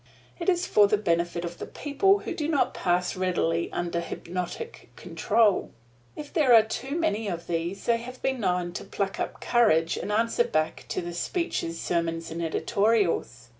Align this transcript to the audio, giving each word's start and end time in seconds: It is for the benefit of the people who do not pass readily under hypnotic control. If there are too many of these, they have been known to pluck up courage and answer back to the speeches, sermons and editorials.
It 0.39 0.49
is 0.49 0.65
for 0.65 0.87
the 0.87 0.97
benefit 0.97 1.45
of 1.45 1.59
the 1.59 1.67
people 1.67 2.21
who 2.21 2.33
do 2.33 2.47
not 2.47 2.73
pass 2.73 3.15
readily 3.15 3.71
under 3.71 3.99
hypnotic 3.99 4.89
control. 4.95 5.69
If 6.15 6.33
there 6.33 6.55
are 6.55 6.63
too 6.63 6.97
many 6.99 7.27
of 7.27 7.45
these, 7.45 7.85
they 7.85 7.97
have 7.97 8.19
been 8.23 8.39
known 8.39 8.71
to 8.73 8.83
pluck 8.83 9.19
up 9.19 9.39
courage 9.39 9.97
and 9.97 10.11
answer 10.11 10.43
back 10.45 10.85
to 10.89 11.03
the 11.03 11.13
speeches, 11.13 11.79
sermons 11.79 12.31
and 12.31 12.41
editorials. 12.43 13.49